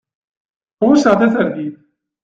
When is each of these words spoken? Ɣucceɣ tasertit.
Ɣucceɣ 0.87 1.13
tasertit. 1.19 1.75